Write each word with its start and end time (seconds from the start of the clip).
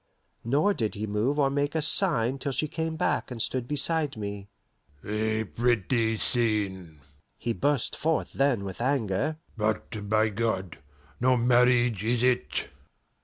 Nor 0.43 0.73
did 0.73 0.95
he 0.95 1.05
move 1.05 1.37
or 1.37 1.51
make 1.51 1.75
a 1.75 1.81
sign 1.83 2.39
till 2.39 2.51
she 2.51 2.67
came 2.67 2.95
back 2.95 3.29
and 3.29 3.39
stood 3.39 3.67
beside 3.67 4.17
me. 4.17 4.49
"A 5.05 5.43
pretty 5.43 6.17
scene!" 6.17 7.01
he 7.37 7.53
burst 7.53 7.95
forth 7.95 8.33
then 8.33 8.63
with 8.63 8.81
anger. 8.81 9.37
"But, 9.55 10.09
by 10.09 10.29
God! 10.29 10.79
no 11.19 11.37
marriage 11.37 12.03
is 12.03 12.23
it!" 12.23 12.69